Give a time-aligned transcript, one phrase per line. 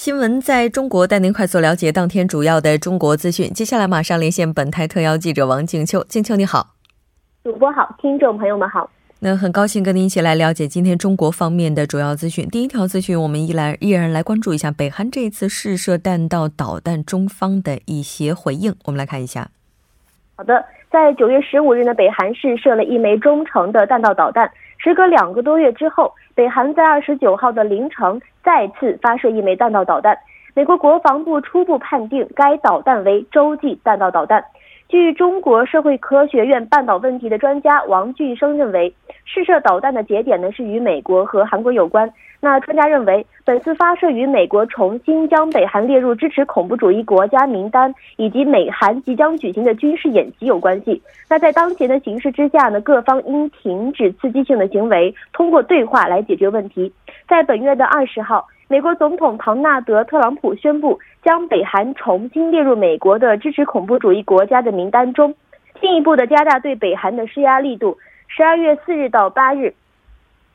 [0.00, 3.52] 新闻在中国带您快速了解当天主要的中国资讯。
[3.52, 6.04] 接下来马上连线本台特邀记者王静秋。
[6.04, 6.76] 静秋你好，
[7.42, 8.88] 主播好，听众朋友们好。
[9.18, 12.46] 那很高兴跟您一起来了解今天中国方面的主要资讯。
[12.46, 18.72] 第一条资讯，我们依然依然来关注一下北韩这一次试射弹道导弹中方的一些回应。
[18.84, 19.48] 我们来看一下。
[20.36, 24.48] 好的，在九月十五日呢，北韩试射了一枚中程的弹道导弹。
[24.80, 30.16] 时隔两个多月之后，北韩在二十九号的凌晨再次发射一枚弹道导弹。
[30.54, 34.44] 美国国防部初步判定该导弹为洲际弹道导弹。
[34.88, 38.90] 据中国社会科学院半岛问题的专家王俊生认为，
[39.26, 42.10] 试射导弹的节点呢是与美国和韩国有关。
[42.40, 51.02] 那专家认为，本次发射与美国重新将北韩列入支持恐怖主义国家名单，以及美韩即将举行的军事演习有关系。
[51.28, 56.90] 那在当前的形势之下呢，各方应停止刺激性的行为，通过对话来解决问题。
[57.28, 58.46] 在本月的二十号。
[58.70, 60.98] 美国总统唐纳德·特朗普宣布
[61.28, 65.34] 将北韩重新列入美国的支持恐怖主义国家的名单中，
[65.78, 67.98] 进一步的加大对北韩的施压力度。
[68.28, 69.74] 十二月四日到八日，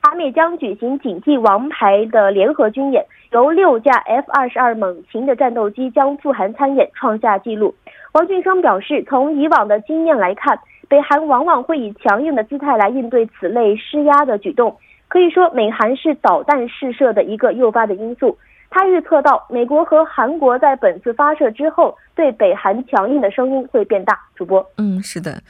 [0.02, 7.72] 韩美将举行“警惕王牌”的联合军演，由六架 F 二十二猛禽的战斗机将赴韩参演，创下纪录。
[8.12, 10.58] 王俊生表示，从以往的经验来看，
[10.88, 14.76] 北韩往往会以强硬的姿态来应对此类施压的举动。
[15.06, 18.36] 可以说，美韩是导弹试射的一个诱发的因素。
[18.74, 24.18] 他预测到，美国和韩国在本次发射之后，对北韩强硬的声音会变大。
[24.34, 25.40] 主播，嗯，是的。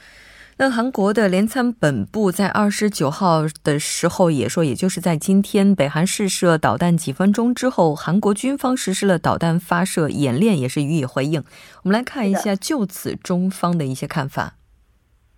[0.59, 11.43] 那韩国的联参本部在二十九号的时候也说，也就是在今天，北韩试射导弹几分钟之后，韩国军方实施了导弹发射演练，也是予以回应。
[11.83, 14.53] 我们来看一下就此中方的一些看法。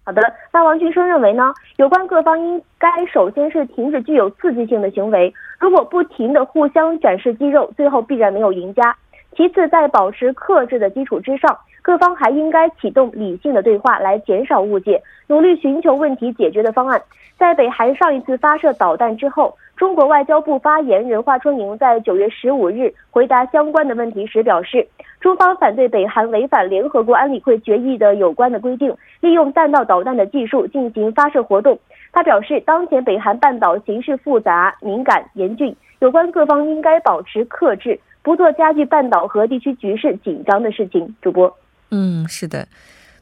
[0.03, 0.22] 好的，
[0.52, 1.53] 那王俊生认为呢？
[1.78, 8.95] 有关各方应该首先是停止具有刺激性的行为，如果不停的互相展示肌肉，最后必然没有赢家。
[9.38, 17.00] 其次，在保持克制的基础之上，各方还应该启动理性的对话，来减少误解，努力寻求问题解决的方案。
[17.38, 19.56] 在北韩上一次发射导弹之后。
[19.78, 24.88] 中国外交部发言人华春莹在九月十五日回答相关的问题时表示，
[25.22, 31.78] 中方反对北韩违反联合国安理会决议的有关的规定，利用弹道导弹的技术进行发射活动。
[32.12, 41.16] 他表示，当前北韩半岛形势复杂、敏感、严峻，有关各方应该保持克制，不做加剧半岛和地区局势紧张的事情。
[41.22, 41.58] 主播，
[41.92, 42.68] 嗯，是的，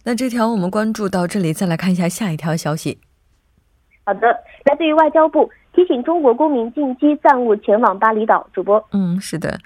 [0.04, 2.98] 那这条我们关注到这里，再来看一下下一条消息。
[4.04, 4.28] 好的，
[4.64, 5.48] 来自于外交部。
[5.74, 8.50] 提醒中国公民近期暂勿前往巴厘岛。
[8.52, 9.60] 主播，嗯，是的。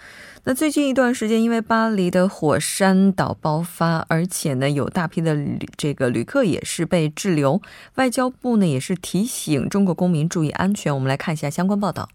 [0.44, 7.62] 那最近一段时间，因为巴黎的火山岛爆发，而且呢，有大批的旅这个旅客也是被滞留。
[7.96, 10.94] 外交部呢也是提醒中国公民注意安全。
[10.94, 12.10] 我们来看一下相关报道。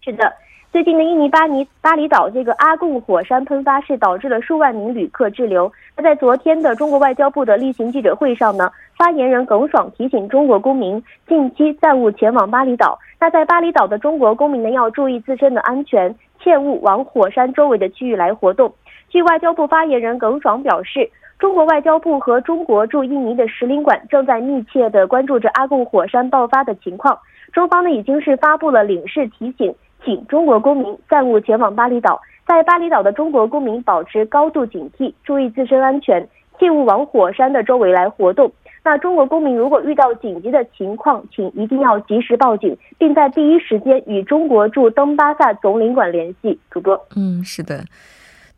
[0.00, 0.24] 是的。
[0.72, 5.70] 最近的印尼巴尼巴厘岛这个阿贡火山喷发是导致了数万名旅客滞留。
[5.96, 12.96] 那在昨天的中国外交部的例行记者会上呢，发言人耿爽提醒中国公民近期暂勿前往巴厘岛。
[13.18, 18.72] 那在巴厘岛的中国公民呢，要注意自身的安全，切勿往火山周围的区域来活动。
[19.08, 21.10] 据外交部发言人耿爽表示，
[21.40, 27.18] 中国外交部和中国驻印尼的使领馆正在密切的关注着阿贡火山爆发的情况。
[27.52, 29.74] 中方呢已经是发布了领事提醒。
[30.04, 36.26] 请中国公民暂勿前往巴厘岛，在巴厘岛的中国公民保持高度警惕，注意自身安全，
[36.58, 38.50] 切勿往火山的周围来活动。
[38.82, 46.58] 那中国公民如果遇到紧急的情况，请一定要及时报警，并在第一时间与中国驻登巴萨总领馆联系。
[46.70, 47.84] 主播，嗯，是的。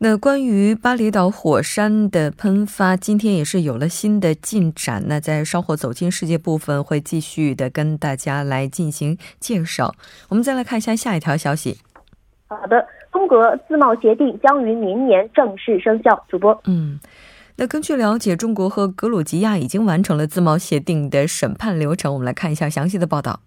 [0.03, 5.01] 那关于巴厘岛火山的喷发，今天也是有了新的进展。
[5.07, 9.95] 那在稍后走进世界部分，会继续的跟大家来进行介绍。
[10.27, 11.77] 我们再来看一下下一条消息。
[12.49, 16.25] 好的，中俄自贸协定将于明年正式生效。
[16.27, 16.99] 主播，嗯，
[17.55, 22.13] 那根据了解，中国和格鲁吉亚已经完成了自贸协定的审判流程。
[22.13, 23.39] 我们来看一下详细的报道。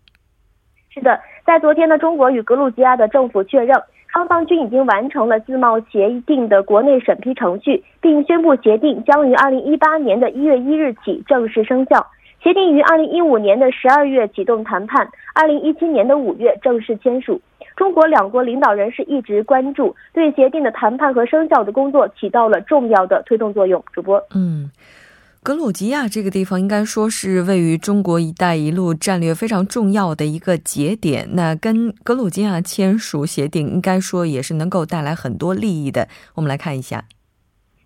[0.89, 3.79] 是的，在昨天呢，中国与格鲁吉亚的政府确认。
[4.17, 12.07] 双方均已经完成了自贸协定的国内审批程序，并宣布协定将于二零一八年的一月一日起正式生效。
[12.43, 17.39] 协定于二零一五年的十二月启动谈判，二零一七年的五月正式签署。
[17.77, 23.85] 中国两国领导人是一直关注对协定的谈判和生效的工作起到了重要的推动作用。
[23.93, 24.71] 主播，嗯。
[25.47, 31.29] 格鲁吉亚这个地方应该说是位于中国“一带一路”战略非常重要的一个节点。
[31.35, 36.09] 那跟格鲁吉亚签署协定，应该说也是能够带来很多利益的。
[36.35, 37.05] 我们来看一下。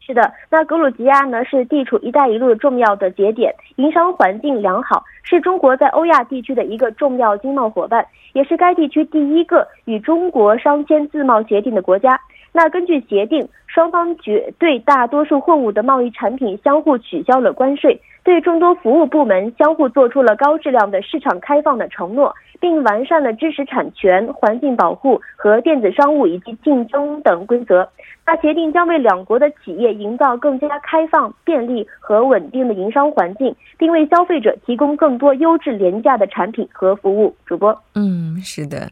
[0.01, 12.19] 是的，那格鲁吉亚呢是地处“一带一路”重要的节点，营商环境良好，是中国在欧亚地区的一个重要经贸伙伴，也是该地区第一个与中国商签自贸协定的国家。
[12.53, 27.89] 那根据协定，双方绝对大多数货物的贸易产品相互取消了关税，对众多服务部门相互做出了高质量的市场开放的承诺，并完善了知识产权、环境保护和电子商务以及竞争等规则。
[28.27, 37.35] 那协定将为两国的企业营造更加开放、便利和稳定的营商环境，并为消费者提供更多优质廉价的产品和服务。
[37.47, 38.89] 主播，嗯，是的。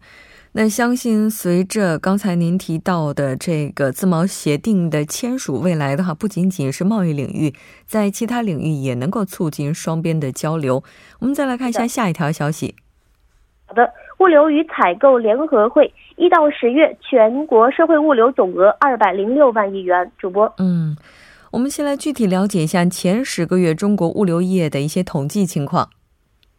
[0.60, 7.54] 那相信随着刚才您提到的这个自贸协定的签署，未来的话不仅仅是贸易领域，
[7.86, 10.82] 在其他领域也能够促进双边的交流。
[11.20, 12.74] 我们再来看一下下一条消息。
[13.66, 13.88] 好的，
[14.18, 20.10] 物流与采购联合会一到十月全国社会物流总额二百零六万亿元。
[20.18, 20.96] 主播，嗯，
[21.52, 25.88] 我们先来具体了解一下前十个月中国物流业的一些统计情况。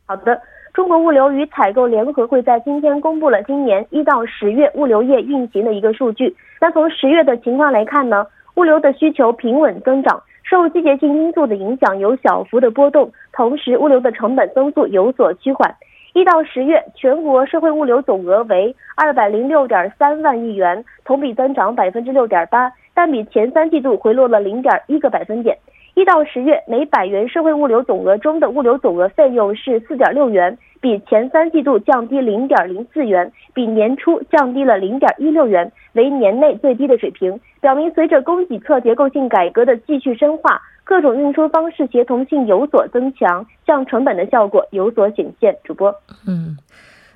[0.06, 0.40] 好的。
[0.80, 6.34] 中国物流与采购联合会在今天公布了今年一到十月物流业运行的一个数据。
[6.62, 15.76] 那从十月的情况来看呢，物流的需求平稳增长，受季节性因素的影响有小幅的波动，同时物流的成本增速有所趋缓。
[16.14, 25.58] 一到十月，全国社会物流总额为二百零六点三万亿元，同比增长百分之六点八，但比前三季度回落了零点一个百分点。
[25.96, 30.58] 一到十月，每百元社会物流总额中的物流总额费用是四点六元。
[30.82, 45.56] 比前三季度降低零点零四元，比年初降低了零点一六元，为年内最低的水平，表明随着供给侧结构性改革的继续深化，各种运输方式协同性有所增强，降成本的效果有所显现。
[45.64, 45.94] 主播，
[46.26, 46.58] 嗯，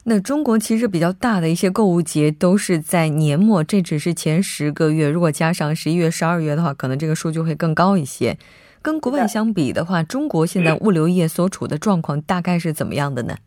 [0.04, 8.38] 那中国其实比较大的一些购物节都是在年末，这只是前十个月，如果加上十一月、十二月的话，可能这个数据会更高一些。
[8.82, 13.38] 跟国外相比的话，中国现在 物流业所处的状况大概是怎么样的呢？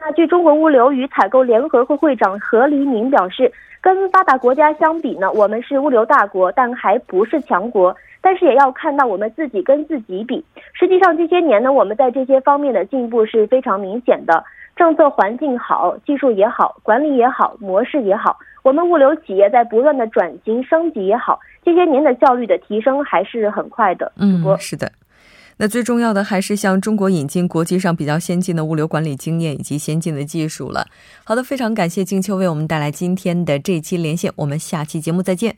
[0.00, 3.52] 那据中国物流与采购联合会会长何黎明表示，
[3.82, 7.94] 跟发达国家相比呢，我们是物流大国，但还不是强国。
[8.22, 10.44] 但是也要看到我们自己跟自己比。
[10.74, 14.42] 实际上这些年呢，我们在这些方面的进步是非常明显的。
[14.76, 24.10] 政策环境好，技术也好，管理也好，模式也好，我们物流企业在不断的转型升级也好，这些年的效率的提升还是很快的。
[24.18, 24.90] 嗯，是的。
[25.62, 30.86] 那最重要的还是向中国引进国际上比较先进的物流管理经验以及先进的技术了。
[31.22, 35.54] 好的，非常感谢静秋为我们带来今天的这期连线，我们下期节目再见。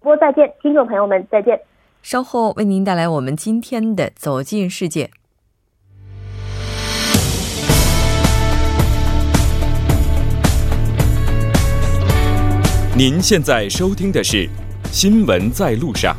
[0.00, 1.60] 播再见，听众朋友们再见。
[2.02, 5.10] 稍后为您带来我们今天的走进世界。
[12.96, 14.46] 您现在收听的是
[14.90, 16.16] 《新闻在路上》。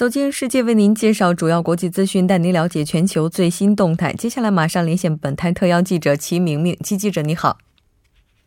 [0.00, 4.14] 走进世界，为您介绍主要国际资讯，带您了解全球最新动态。
[4.14, 7.58] 接下来马上连线本台特邀记者齐明明，齐记者你好，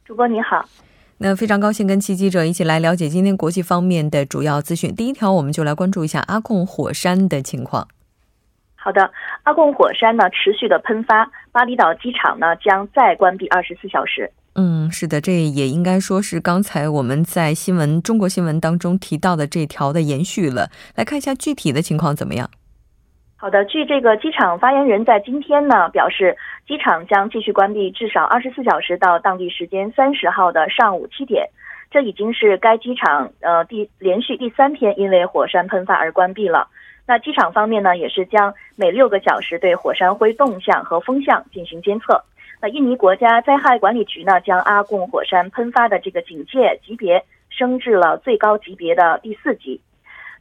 [0.03, 0.67] 主播你好。
[1.19, 4.95] 那非常高兴跟齐记者一起来了解今天国际方面的主要资讯。
[4.95, 7.87] 第一条，我们就来关注一下阿贡火山的情况。
[8.73, 9.11] 好的，
[9.43, 14.31] 阿贡火山呢持续的喷发，巴厘岛机场呢将再关闭二十四小时。
[14.55, 20.69] 嗯，是的，这也应该说是刚才我们在新闻中国新闻当中提到的这条的延续了。
[20.95, 22.47] 来看一下具体的情况怎么样？
[23.35, 31.49] 好的，据这个机场发言人在今天呢表示，机场将继续关闭至少二十四小时，到当地时间三十号的上午七点。
[31.89, 36.67] 这已经是该机场呃第连续第三天因为火山喷发而关闭了。
[37.05, 42.23] 那机场方面呢，也是将每六个小时对火山灰动向和风向进行监测。
[42.63, 49.81] 那印尼国家灾害管理局呢，将阿贡火山喷发的这个警戒级别升至了最高级别的第四级。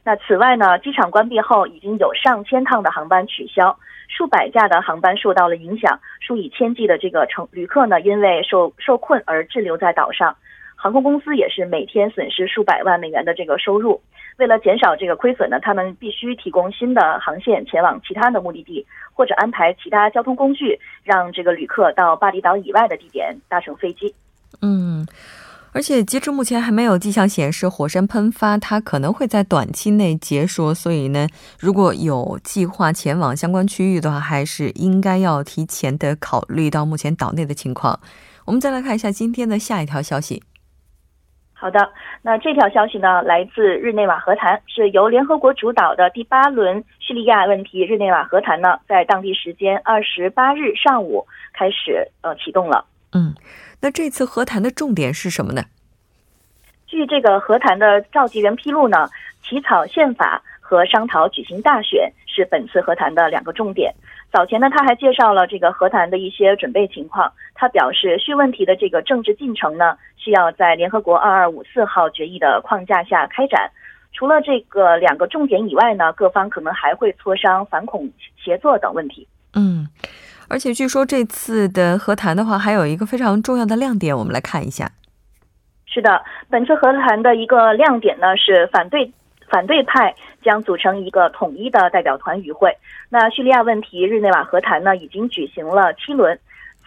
[0.05, 3.77] 那此外呢，机场关闭后，已经有上千趟的航班取消，
[4.07, 10.37] 数百架的航班受到了影响，数以千计的这个乘旅客呢，因为受受困而滞留在岛上，
[10.77, 13.99] 航空公司也是每天损失数百万美元的这个收入。
[14.37, 24.13] 为了减少这个亏损呢，他们必须提供新的航线前往其他的目的地，或者安排其他交通工具，让这个旅客到巴厘岛以外的地点搭乘飞机。
[24.61, 25.05] 嗯。
[25.75, 31.27] 而且截至目前还没有迹象显示火山喷发它可能会在短期内结束，所以呢，
[31.59, 37.99] 如果有计划前往相关区域的话，还是应该要提前的考虑到目前岛内的情况。
[38.45, 40.43] 我们再来看一下今天的下一条消息。
[41.63, 52.83] 好的，那这条消息呢，来自日内瓦和谈，是由联合国主导的第八轮叙利亚问题日内瓦和谈呢，在当地时间二十八日上午开始呃启动了。
[53.13, 53.33] 嗯。
[53.79, 55.63] 那这次和谈的重点是什么呢？
[56.85, 59.07] 据这个和谈的召集人披露呢，
[59.41, 63.95] 起草宪法和商讨举行大选是本次和谈的两个重点。
[64.33, 67.31] 早前呢，他还介绍了这个和谈的一些准备情况。
[67.53, 73.69] 他表示，叙问题的这个政治进程呢，需要在联合国二二五四号决议的框架下开展。
[74.11, 78.09] 除了这个两个重点以外呢，各方可能还会磋商反恐
[78.43, 79.27] 协作等问题。
[79.53, 79.87] 嗯。
[80.49, 84.89] 而且据说这次的和谈的话，还有一个非常重要的亮点，我们来看一下。
[85.85, 89.11] 是的，本次和谈的一个亮点呢是反对
[89.53, 92.75] 反对派将组成一个统一的代表团与会。
[93.07, 96.39] 那叙利亚问题日内瓦和谈呢已经举行了七轮，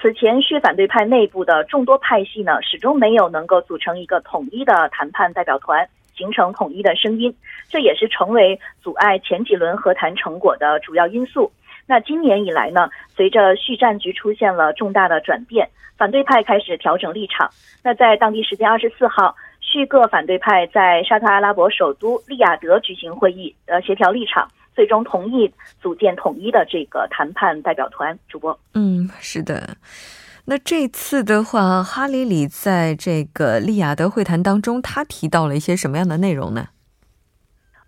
[0.03, 7.33] 此前叙反对派内部的众多派系呢始终没有能够组成一个统一的谈判代表团，形成统一的声音，
[7.69, 11.53] 这也是成为阻碍前几轮和谈成果的主要因素。
[11.87, 17.49] 那今年以来呢，随着叙战局出现了重大的转变，反对派开始调整立场。
[17.85, 19.37] 那在当地时间二十四号，
[19.77, 25.53] 叙各反对派在沙特阿拉伯首都利雅得举行会议，呃，协调立场，最终同意
[25.83, 28.19] 组建统一的这个谈判代表团。
[28.27, 29.77] 主播，嗯，是的。
[30.47, 36.69] 那这次的话，哈里里在这个利雅得会谈当中，他提到了一些什么样的内容呢？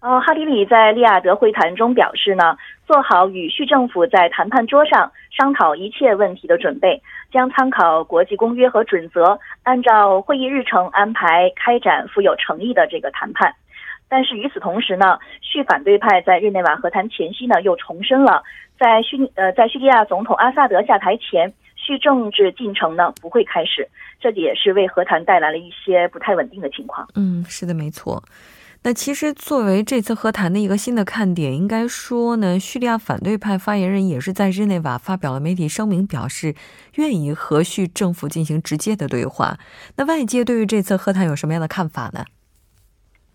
[0.00, 13.54] 呃，哈里里在利雅得会谈中表示呢，做好与叙政府在谈判桌上商讨一切问题的准备，将参考国际公约和准则，按照会议日程安排开展富有诚意的这个谈判。
[14.08, 18.42] 但是与此同时呢，叙反对派在日内瓦和谈前夕呢，又重申了
[18.78, 23.86] 在叙呃在叙利亚总统阿萨德下台前，叙政治进程呢不会开始，
[24.18, 27.06] 这也是为和谈带来了一些不太稳定的情况。
[27.16, 28.22] 嗯，是的，没错。
[28.84, 36.54] 那其实作为这次和谈的一个新的看点，应该说呢，叙利亚反对派发言人也是在日内瓦发表了媒体声明，表示
[36.94, 39.58] 愿意和叙政府进行直接的对话。
[39.96, 42.24] 那外界对于这次和谈有什么样的看法呢？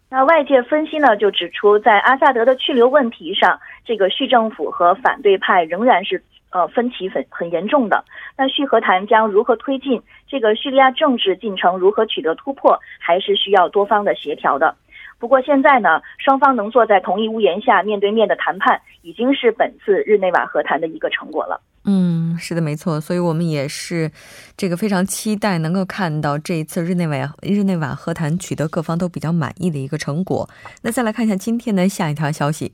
[0.10, 8.06] 那外界分析呢，就指出在阿萨德的去留问题上，这个叙政府和反对派仍然是呃分歧很很严重的。
[8.38, 14.76] 那叙和谈将如何推进，这个叙利亚政治进程如何取得突破，还是需要多方的协调的。
[15.24, 21.62] 不过现在呢，双方能坐在同一屋檐下面对面的谈判，已经是本次日内瓦和谈的一个成果了。
[21.86, 23.00] 嗯，是的，没错。
[23.00, 24.12] 所以我们也是
[24.58, 30.50] 这个非常期待能够看到这一次日内瓦日内瓦和谈取得各方都比较满意的一个成果。
[30.82, 32.74] 那再来看一下今天的下一条消息。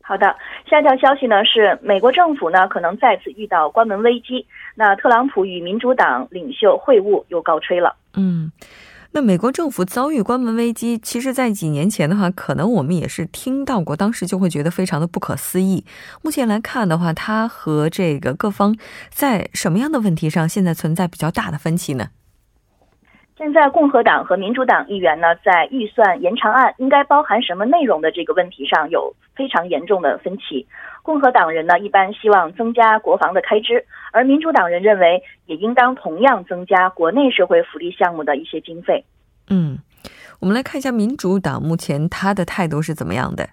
[0.00, 0.34] 好的，
[0.66, 4.46] 下一条消息呢是美国政府呢可能再次遇到关门危机。
[4.74, 7.94] 那特朗普与民主党领袖会晤又告吹了。
[8.14, 8.50] 嗯。
[9.12, 15.84] 那美国政府遭遇关门危机，其实，在几年前的话，可能我们也是听到过，当时就会觉得非常的不可思议。
[16.22, 18.76] 目前来看的话，它和这个各方
[19.12, 22.10] 在什么样的问题上现在存在比较大的分歧呢？
[23.40, 30.66] 现在共和党和民主党议员呢，在预算延长案应该包含什么内容的这个问题上有非常严重的分歧。
[31.02, 33.82] 共和党人呢，一般希望增加国防的开支，
[34.12, 39.02] 而民主党人认为也应当同样增加国内社会福利项目的一些经费。
[39.48, 39.78] 嗯，
[40.38, 43.48] 我们来看一下民主党目前他的态度是怎么样的。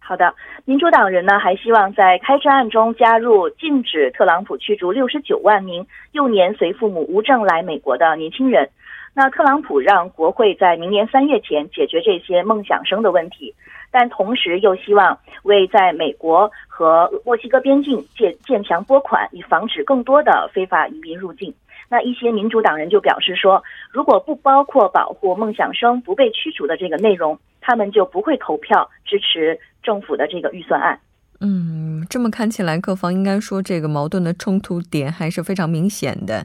[0.00, 8.68] 好的，民主党人呢还希望在开支案中加入禁止特朗普驱逐六十九万名幼年随父母无证来美国的年轻人。
[9.14, 13.54] 那特朗普让国会在明年三月前解决这些梦想生的问题。
[13.90, 21.54] 但同时又希望为在美国和墨西哥边境建建墙拨款，以防止更多的非法移民入境。
[21.88, 30.98] 那一些民主党人就表示说，如果不包括保护梦想生不被驱逐的这个内容，他们就不会投票支持政府的这个预算案。
[31.40, 36.44] 嗯，这么看起来，各方应该说这个矛盾的冲突点还是非常明显的。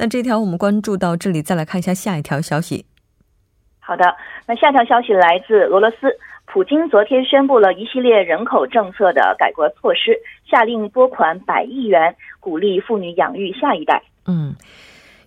[0.00, 2.86] 那这条我们关注到这里，再来看一下下一条消息。
[3.78, 4.04] 好的，
[4.46, 5.96] 那下条消息来自俄罗斯。
[6.46, 10.18] 普京昨天宣布了一系列人口政策的改革措施，
[10.50, 14.02] 下令拨款百亿元鼓励妇女养育下一代。
[14.26, 14.56] 嗯，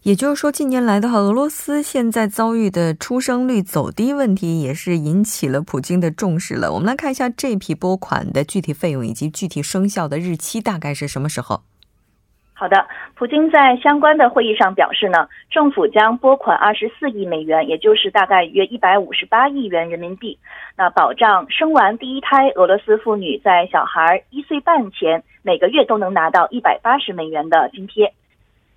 [0.02, 6.74] 也就是说，近年来的话，俄罗斯现在遭遇的出生率走低问题，也是引起了普京的重视了。
[6.74, 11.62] 我们来看一下这批拨款的具体费用以及具体生效的日期，大概是什么时候？
[12.56, 20.38] 好的，普京在相关的会议上表示呢，政府将拨款二十四亿美元，也就是大概约一百五十八亿元人民币，
[20.78, 28.14] 那保障生完第一胎俄罗斯妇女在小孩一岁半前每个月都能拿到一百八十美元的津贴。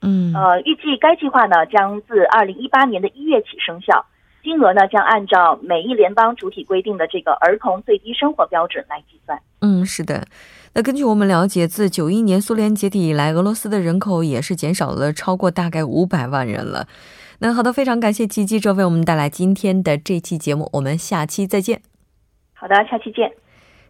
[0.03, 4.05] 嗯，呃，预计该计划呢将自二零一八年的一月起生效，
[4.47, 9.37] 金额呢将按照每一联邦主体规定的这个儿童最低生活标准来计算。
[9.61, 10.25] 嗯，是的。
[10.75, 16.87] 那根据我们了解，自九一年苏联解体以来，俄罗斯的人口也是减少了超过大概五百万人了。
[17.41, 21.83] 那好的，非常感谢记记者为我们带来今天的这期节目，我们下期再见。
[22.55, 23.33] 好的，下期见。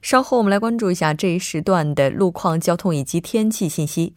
[0.00, 4.14] 稍后我们来关注一下这一时段的路况、交通以及天气信息。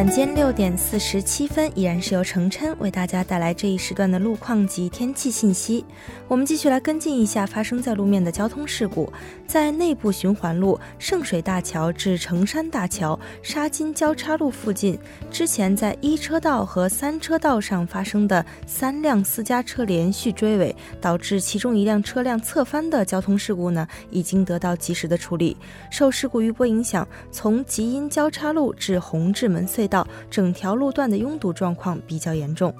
[0.00, 5.84] 晚间六点四十七分，依然是由程琛为大家带来这一时段的路况及天气信息。
[6.26, 9.12] 我们继续来跟进一下发生在路面的交通事故。
[9.46, 14.98] 在内部循环路圣水大桥至成山大桥沙金交叉路附近，
[15.30, 25.54] 之前在一车道和三车道上发生的三辆私家车连续追尾，导致其中一辆车辆侧翻的交通事故呢，已经得到及时的处理。
[25.90, 32.72] 受事故余波影响，从吉阴交叉路至红志门隧道整条路段的拥堵状况比较严重。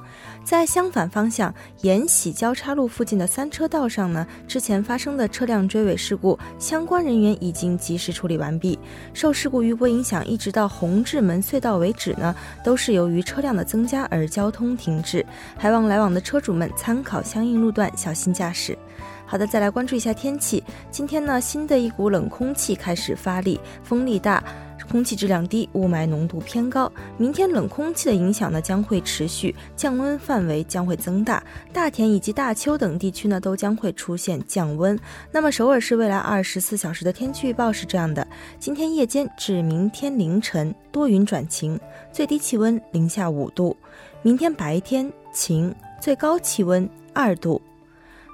[0.42, 8.78] 在相反方向延禧交叉路附近的三车道上呢，之前发生的车辆追尾事故，相关人员已经及时处理完毕。
[9.12, 15.26] 受事故余波影响，一直到红志门隧道为止呢，都是由于车辆的增加而交通停滞。
[15.58, 18.78] 还望来往的车主们参考相应路段，小心驾驶。
[19.26, 20.64] 好的，再来关注一下天气。
[20.90, 24.42] 今天呢，新的一股冷空气开始发力，风力大。
[24.90, 26.90] 空气质量低，雾霾浓度偏高。
[27.16, 31.40] 明天冷空气的影响呢将会持续，降温范围将会增大。
[31.72, 34.98] 大田以及大邱等地区呢都将会出现降温。
[35.30, 38.26] 那么首尔市未来二十四小时的天气预报是这样的：
[38.58, 41.78] 今天夜间至明天凌晨多云转晴，
[42.12, 43.76] 最低气温零下五度；
[44.22, 47.62] 明天白天晴，最高气温二度。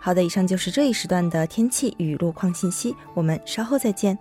[0.01, 4.17] 好的，以上就是这一时段的天气与路况信息，我们稍后再见。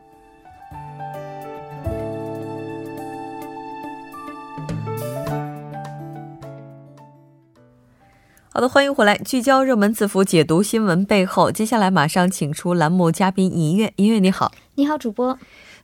[8.56, 11.52] 好的，欢迎回来，聚焦热门字符，解读新闻背后。
[11.52, 15.38] 接下来马上请出栏目嘉宾音乐，音乐你好，你好，主播。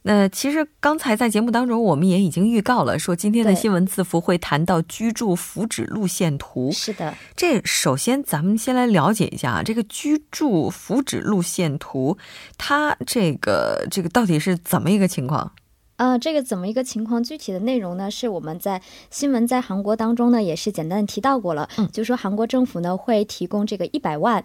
[0.03, 6.71] 那其实刚才在节目当中，我们也已经预告了，说今天的新闻字符会谈到居住福祉路线图。
[6.71, 12.17] 是的，这首先咱们先来了解一下啊，这个居住福祉路线图，
[12.57, 15.51] 它这个这个到底是怎么一个情况？
[16.01, 17.21] 啊，这个怎么一个情况？
[17.21, 21.69] 具体的内容呢，是我们在新闻在韩国当中呢，也是简单提到过了。
[21.77, 24.43] 嗯，就说韩国政府呢会提供这个一百万，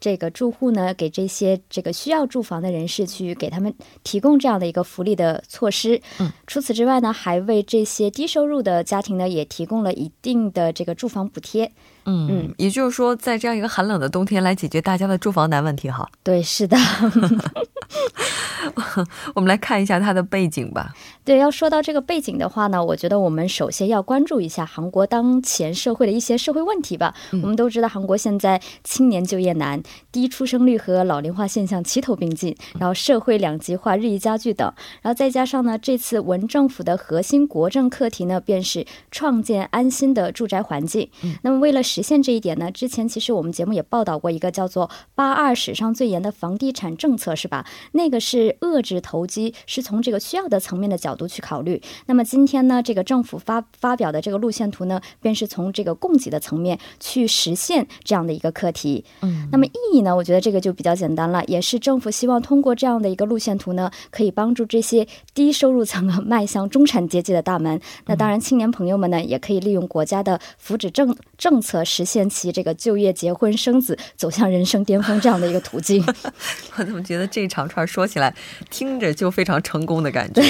[0.00, 6.00] 这个住户呢给这些这个需要住房的人士去给他们提供这样的一个福利的措施。
[6.18, 11.70] 嗯，除此之外呢，还为这些低收入的家庭呢也提供了一定的这个住房补贴。
[12.06, 16.08] 嗯嗯，也就是说，在这样一个寒冷的冬天来解决大家的住房难问题，哈。
[16.22, 16.78] 对，是的。
[19.34, 20.94] 我们来看一下它的背景吧。
[21.24, 27.14] 对，要说到这个背景的话呢，我觉得我们首先要关注一下韩国当前社会的一些社会问题吧。
[27.32, 34.70] 我们都知道，韩国现在青年就业难、低出生率和老龄化现象齐头并进，然后社会两极化日益加剧等。
[35.02, 41.08] 然后再加上呢，这次文政府的核心国政课题呢，便是创建安心的住宅环境。
[41.42, 47.64] 那么为了实现这一点呢，之前其实我们节目也报道过一个叫做“八二史上最严的房地产政策”，是吧？
[47.92, 51.80] 那个是遏制投机，是从这个需要的层面的角度去考虑。
[52.06, 59.04] 那么今天呢，这个政府发发表的这个路线图呢，便是从这个供给的层面去实现这样的一个课题。
[59.22, 67.80] 嗯，那么意义呢，我觉得这个就比较简单了，也是政府希望通过这样的一个路线图呢，可以帮助这些低收入层啊迈向中产阶级的大门。
[68.06, 72.28] 那当然，青年朋友们呢，也可以利用国家的福祉政政策实现。
[72.34, 76.04] 其这个就业、结婚、生子，走向人生巅峰这样的一个途径，
[76.76, 78.34] 我怎么觉得这一长串说起来
[78.68, 80.42] 听着就非常成功的感觉？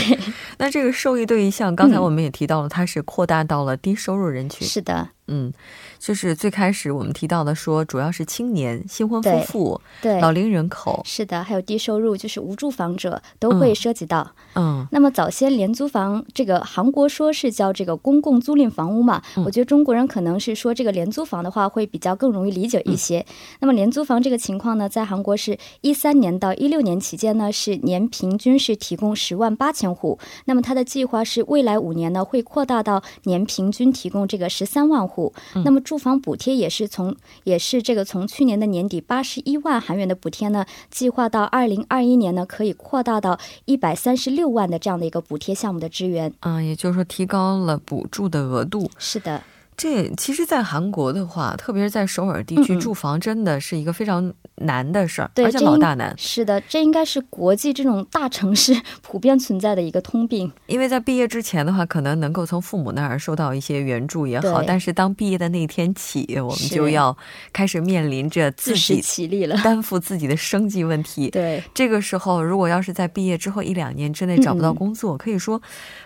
[0.58, 4.66] 那这个受益对象，刚才我们也提到了，它是扩大到了低收入人群。
[4.66, 5.10] 是的。
[5.26, 5.52] 嗯，
[5.98, 14.32] 就是最开始我们提到的说，主要是青年、新婚夫妇、对老龄人口，是的，还有低收入，就是无住房者都会涉及到。
[14.54, 23.24] 嗯，那么早先廉租房，这个韩国说是叫这个公共租赁房屋嘛，我觉得中国人可能是说这个廉租房的话会比较更容易理解一些。
[23.60, 30.18] 那么廉租房这个情况呢，在韩国是一三年到一六年期间呢，是年平均是提供十万八千户。
[30.44, 35.13] 那么它的计划是未来五年呢会扩大到年平均提供这个十三万户。
[35.14, 35.32] 户，
[35.64, 46.32] 那么住房补贴也是从也是这个从去年的年底八十一万韩元的补贴呢，计划到二零二一年呢可以扩大到一百三十六万的这样的一个补贴项目的支援。
[46.40, 48.90] 嗯，也就是说提高了补助的额度。
[48.98, 49.42] 是的。
[49.76, 56.14] 这其实，在韩国的话，特别是在首尔地区住房，真的是一个非常难的事儿，而且老大难。
[56.16, 60.50] 是的，这应该是国际这种大城市普遍存在的一个通病。
[60.66, 67.16] 因为在毕业之前的话，可能能够从父母那儿收到一些援助也好，但是当毕业的那天起，我们就要
[67.52, 71.28] 开始面临着自食其力了，担负自己的生计问题。
[71.30, 75.60] 对，这个时候，如果要是在毕业之后一两年之内找不到工作，可以说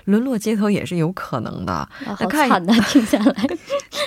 [0.04, 1.88] 沦落街头也是有可能的。
[2.04, 3.46] 好惨的，听下来。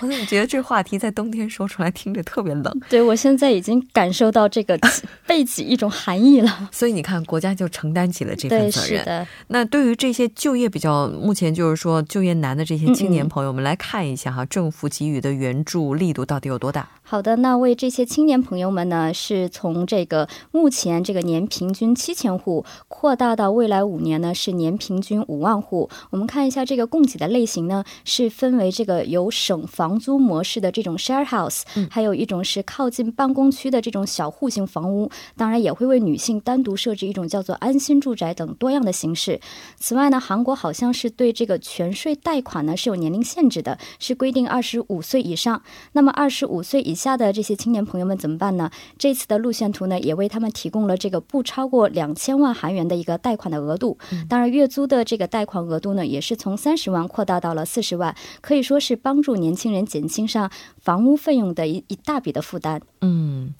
[0.02, 2.74] 我怎么觉得这话题在冬天说出来听着特别冷？
[2.90, 4.78] 对我现在已经感受到这个
[5.28, 6.70] 背脊一种寒意了。
[6.72, 9.00] 所以你看，国家就承担起了这份责任。
[9.00, 9.28] 是的。
[9.48, 16.90] 那对于这些就业比较目前就是说就业难的这些青年朋友们来看一下哈，政府给予的援助力度到底有多大？
[17.04, 25.90] 好的，那为这些青年朋友们呢，是从这个目前这个年平均七千户扩大到未来五年呢是年平均五万户。
[26.10, 35.10] 我们看一下这个供给的类型呢，是分为这个由省房租模式的这种 share house，还有一种是靠近办公区的这种小户型房屋。
[35.36, 39.40] 当然也会为女性单独设置一种叫做安心住宅等多样的形式。
[39.78, 45.62] 此外呢，韩国好像是对这个全税贷款呢是有年龄限制的，是规定二十五岁以上。
[45.94, 48.70] 那么二十五岁以下的这些青年朋友们怎么办呢？
[48.98, 53.98] 这次的路线图呢，也为他们提供了这个不超过两千万韩元的一个贷款的额度。
[54.30, 62.82] 当然，月租的这个贷款额度呢，也是从三十万扩大到了四十万，可以说是帮助年轻人减轻上房屋费用的一一大笔的负担。
[63.02, 63.54] 嗯。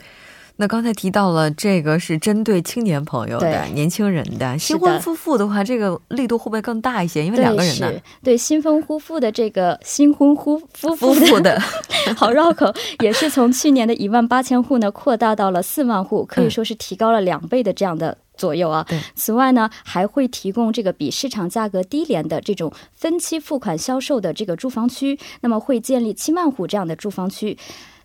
[0.56, 7.24] 那刚才提到了这个是针对青年朋友的、年轻人的，新婚夫妇的话，这个力度会不会更大一些？
[7.24, 7.90] 因为两个人呢，
[8.22, 11.58] 对新婚夫妇的这个新婚夫夫妇的
[12.14, 18.84] 好绕口，也是从去年的一万八千户呢扩大到了四万户，可以说是提高了两倍的这样的左右啊。
[19.14, 27.56] 此外呢，还会提供这个比市场价格低廉的这种分期付款销售的这个住房区，那么会建立七万户这样的住房区。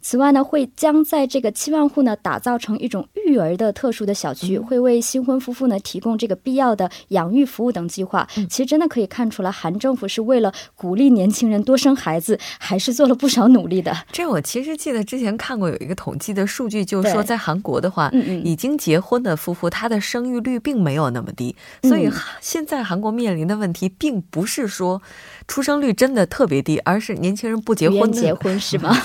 [0.10, 8.26] 此外呢，会将在这个七万户呢打造成一种育儿的特殊的小区，会为新婚夫妇呢提供这个必要的养育服务等计划。
[8.50, 13.94] 其实真的可以看出来，韩政府是为了鼓励年轻人多生孩子，还是做了不少努力的。
[14.10, 18.10] 这我其实记得之前看过有一个统计的数据，就是说在韩国的话，
[18.46, 25.02] 已经结婚的夫妇他的生育率并没有那么低，所以现在韩国面临的问题并不是说
[25.50, 28.96] 出生率真的特别低，而是年轻人不结婚结婚是吗？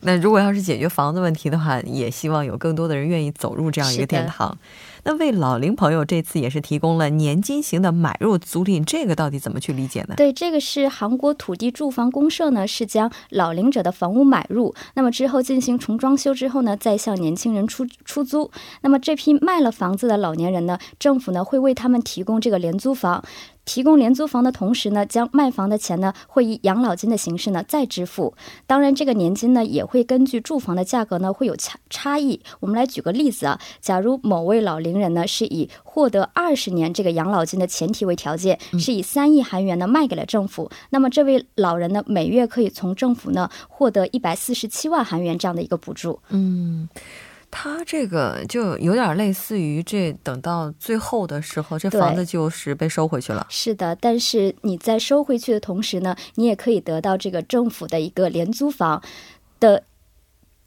[0.00, 4.56] 那如果要是解决房子问题的话，也希望有更多的人愿意走入这样一个殿堂。
[5.06, 10.14] 那为老龄朋友这次也是提供了年金型的买入租赁，这个到底怎么去理解呢？
[10.16, 18.50] 对，这个是韩国土地住房公社呢，是将老龄者的房屋买入，那么之后进行重装修之后呢，再向年轻人出出租。
[18.80, 23.22] 那么这批卖了房子的老年人呢，政府呢会为他们提供这个廉租房。
[23.64, 28.34] 提供廉租房的同时呢，将卖房的钱呢，会以养老金的形式呢再支付。
[28.66, 32.40] 当然，这个年金呢，也会根据住房的价格呢，会有差差异。
[32.60, 46.20] 我们来举个例子啊，假如某位老龄人呢，是以获得二十年这个养老金的前提为条件，是以三亿韩元呢卖给了政府，那么这位老人呢，每月可以从政府呢获得一百四十七万韩元这样的一个补助。
[46.28, 46.88] 嗯。
[47.56, 53.46] 他这个就有点类似于这，等到最后的时候，这房子就是被收回去了。
[53.48, 59.00] 是的，但是你在收回去的同时呢，你也可以得到这个政府的一个廉租房
[59.60, 59.84] 的。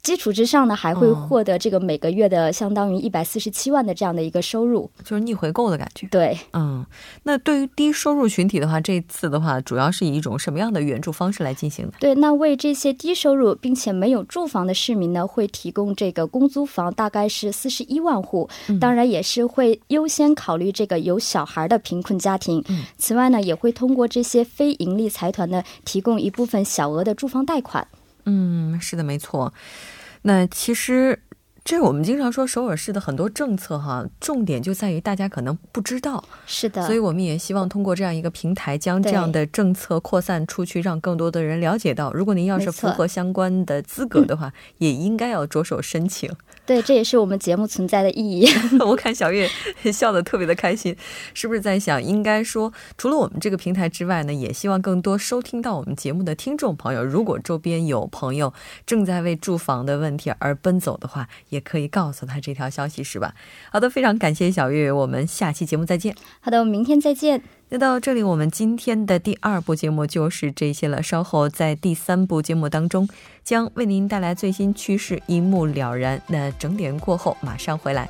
[0.08, 6.06] 基础之上呢，还会获得这个每个月的相当于一百四十七万的这样的一个收入，就是逆回购的感觉。
[6.06, 6.82] 对，嗯，
[7.24, 11.92] 那对于低收入群体的话，这次的话主要是以一种什么样的援助方式来进行的？
[12.00, 18.48] 对，那为这些低收入并且没有住房的市民呢，会提供这个公租房，大概是四十一万户。
[18.80, 22.64] 当然，也是会优先考虑这个有小孩的贫困家庭。
[22.96, 27.86] 此外呢，也会通过这些非盈利财团呢，提供一部分小额的住房贷款。
[28.24, 29.52] 嗯，是的，没错。
[30.28, 31.18] 那其实。
[31.68, 42.10] 这我们经常说首尔市的很多政策哈，重点就在于大家可能不知道，是的，所以我们也希望通过这样一个平台，将这样的政策扩散出去，让更多的人了解到。
[42.14, 46.34] 如果您要是符合相关的资格的话，也应该要着手申请。
[46.64, 48.48] 对，这也是我们节目存在的意义。
[48.80, 49.46] 我看小月
[49.92, 50.96] 笑得特别的开心，
[51.34, 58.54] 是不是在想，应该说，除了我们这个平台之外呢，也希望更多收听到我们节目的听众朋友，如果周边有朋友
[58.86, 61.28] 正在为住房的问题而奔走的话，
[61.58, 63.34] 也可以告诉他这条消息，是吧？
[63.72, 66.14] 好的，非常感谢小月，我们下期节目再见。
[66.40, 67.42] 好的，我们明天再见。
[67.70, 71.02] 那到这里，我们今天的第二部节目就是这些了。
[71.02, 73.06] 稍后在第三部节目当中，
[73.44, 76.22] 将为您带来最新趋势，一目了然。
[76.28, 78.08] 那整点过后马上回来。